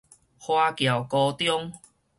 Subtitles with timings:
[0.39, 1.73] 華僑高中